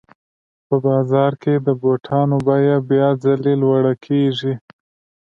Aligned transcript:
په 0.67 0.75
بازار 0.85 1.31
کې 1.41 1.53
د 1.65 1.67
بوټانو 1.81 2.37
بیه 2.47 2.75
بیا 2.89 3.07
ځلي 3.23 3.53
لوړه 3.61 3.93
کېږي 4.05 4.53